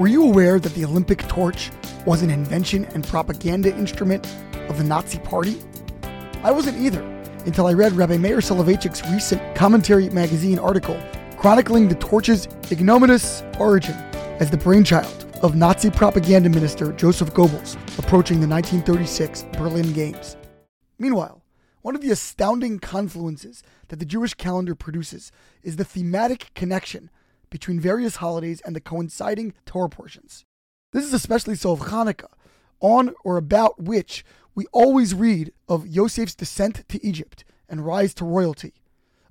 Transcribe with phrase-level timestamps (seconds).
[0.00, 1.70] Were you aware that the Olympic torch
[2.06, 4.26] was an invention and propaganda instrument
[4.70, 5.60] of the Nazi Party?
[6.42, 7.02] I wasn't either
[7.44, 10.98] until I read Rabbi Meir Soloveichik's recent Commentary magazine article
[11.36, 13.92] chronicling the torch's ignominious origin
[14.40, 20.34] as the brainchild of Nazi propaganda minister Joseph Goebbels approaching the 1936 Berlin Games.
[20.98, 21.42] Meanwhile,
[21.82, 25.30] one of the astounding confluences that the Jewish calendar produces
[25.62, 27.10] is the thematic connection
[27.50, 30.44] between various holidays and the coinciding Torah portions.
[30.92, 32.32] This is especially so of Hanukkah,
[32.80, 38.24] on or about which we always read of Yosef's descent to Egypt and rise to
[38.24, 38.74] royalty,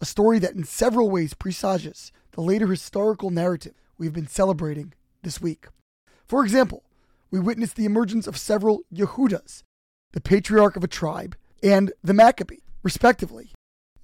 [0.00, 5.40] a story that in several ways presages the later historical narrative we've been celebrating this
[5.40, 5.66] week.
[6.26, 6.84] For example,
[7.30, 9.62] we witness the emergence of several Yehudas,
[10.12, 13.52] the patriarch of a tribe, and the Maccabee, respectively,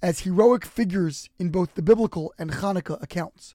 [0.01, 3.53] as heroic figures in both the biblical and Hanukkah accounts.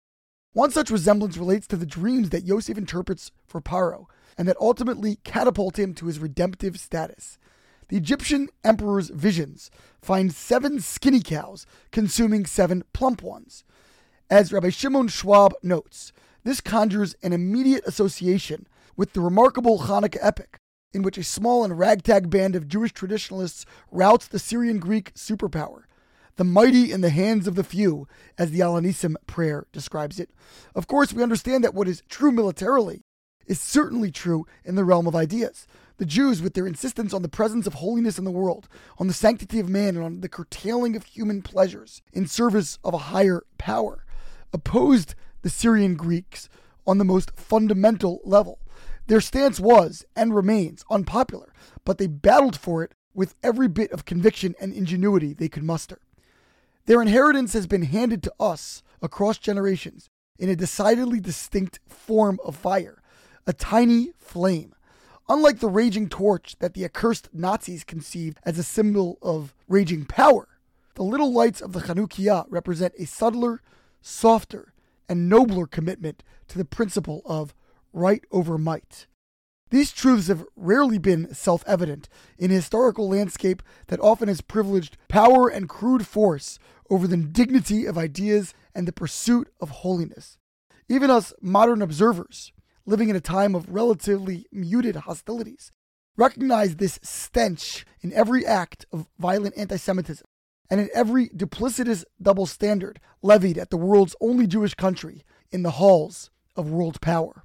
[0.59, 5.21] One such resemblance relates to the dreams that Yosef interprets for Paro, and that ultimately
[5.23, 7.39] catapult him to his redemptive status.
[7.87, 9.71] The Egyptian emperor's visions
[10.03, 13.63] find seven skinny cows consuming seven plump ones.
[14.29, 20.57] As Rabbi Shimon Schwab notes, this conjures an immediate association with the remarkable Hanukkah epic,
[20.93, 25.83] in which a small and ragtag band of Jewish traditionalists routs the Syrian Greek superpower,
[26.39, 28.07] the mighty in the hands of the few,
[28.39, 30.31] as the Al Hanisim prayer describes it.
[30.73, 33.03] Of course, we understand that what is true militarily
[33.49, 35.67] is certainly true in the realm of ideas.
[35.97, 39.13] The Jews, with their insistence on the presence of holiness in the world, on the
[39.13, 43.43] sanctity of man, and on the curtailing of human pleasures in service of a higher
[43.59, 44.05] power,
[44.53, 46.49] opposed the Syrian Greeks
[46.87, 48.61] on the most fundamental level.
[49.09, 51.53] Their stance was and remains unpopular,
[51.85, 55.99] but they battled for it with every bit of conviction and ingenuity they could muster.
[56.89, 60.09] Their inheritance has been handed to us across generations
[60.39, 63.03] in a decidedly distinct form of fire,
[63.47, 64.75] a tiny flame.
[65.29, 70.49] Unlike the raging torch that the accursed Nazis conceived as a symbol of raging power,
[70.95, 73.61] the little lights of the Chanukiah represent a subtler,
[74.01, 74.73] softer,
[75.11, 77.55] and nobler commitment to the principle of
[77.93, 79.07] right over might.
[79.71, 82.09] These truths have rarely been self evident
[82.39, 86.59] in a historical landscape that often has privileged power and crude force
[86.89, 90.39] over the dignity of ideas and the pursuit of holiness.
[90.89, 92.53] Even us modern observers,
[92.87, 95.71] living in a time of relatively muted hostilities,
[96.17, 100.27] recognize this stench in every act of violent anti Semitism
[100.71, 105.73] and in every duplicitous double standard levied at the world's only Jewish country in the
[105.73, 107.45] halls of world power.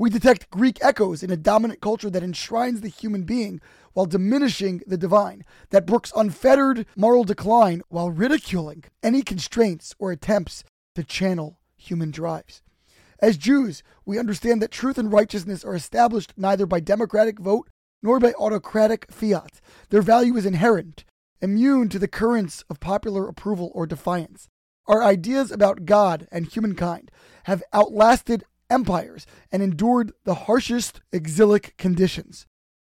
[0.00, 3.60] We detect Greek echoes in a dominant culture that enshrines the human being
[3.92, 10.64] while diminishing the divine, that brooks unfettered moral decline while ridiculing any constraints or attempts
[10.94, 12.62] to channel human drives.
[13.18, 17.68] As Jews, we understand that truth and righteousness are established neither by democratic vote
[18.02, 19.60] nor by autocratic fiat.
[19.90, 21.04] Their value is inherent,
[21.42, 24.48] immune to the currents of popular approval or defiance.
[24.86, 27.10] Our ideas about God and humankind
[27.44, 32.46] have outlasted empires and endured the harshest exilic conditions.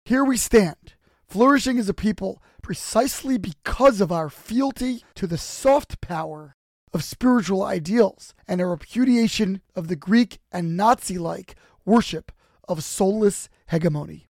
[0.05, 0.95] Here we stand,
[1.27, 6.55] flourishing as a people precisely because of our fealty to the soft power
[6.93, 12.33] of spiritual ideals and a repudiation of the Greek and Nazi like worship
[12.69, 14.29] of soulless hegemony.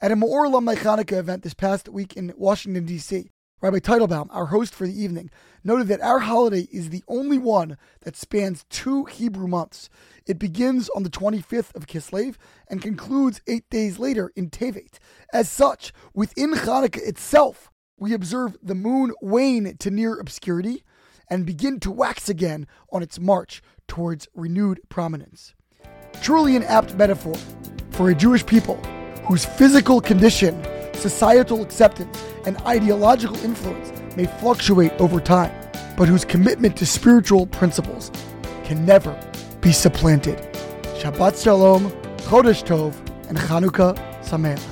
[0.00, 3.30] At a Meor Alumni Hanukkah event this past week in Washington, D.C.,
[3.62, 5.30] Rabbi Teitelbaum, our host for the evening,
[5.62, 9.88] noted that our holiday is the only one that spans two Hebrew months.
[10.26, 12.34] It begins on the 25th of Kislev
[12.66, 14.98] and concludes eight days later in Tevet.
[15.32, 20.82] As such, within Hanukkah itself, we observe the moon wane to near obscurity
[21.28, 25.54] and begin to wax again on its march towards renewed prominence.
[26.20, 27.36] Truly an apt metaphor
[27.90, 28.74] for a Jewish people
[29.24, 30.60] whose physical condition
[31.02, 35.52] societal acceptance, and ideological influence may fluctuate over time,
[35.96, 38.12] but whose commitment to spiritual principles
[38.64, 39.12] can never
[39.60, 40.38] be supplanted.
[41.00, 41.90] Shabbat Shalom,
[42.28, 42.94] Chodesh Tov,
[43.28, 44.71] and Chanukah Sameach.